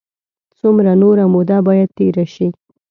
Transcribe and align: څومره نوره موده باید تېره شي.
څومره 0.59 0.91
نوره 1.01 1.25
موده 1.33 1.57
باید 1.67 1.89
تېره 1.97 2.25
شي. 2.35 2.47